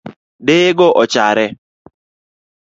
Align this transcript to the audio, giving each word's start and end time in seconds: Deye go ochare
Deye 0.45 0.69
go 0.79 0.87
ochare 1.01 1.45